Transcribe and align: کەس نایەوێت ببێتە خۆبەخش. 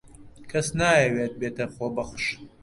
کەس 0.51 0.67
نایەوێت 0.79 1.33
ببێتە 1.35 1.65
خۆبەخش. 1.75 2.25